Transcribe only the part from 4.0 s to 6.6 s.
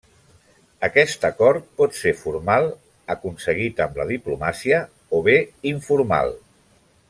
la diplomàcia, o bé informal.